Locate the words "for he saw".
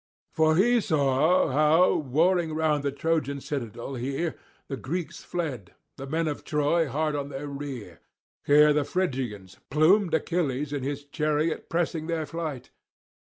0.33-1.49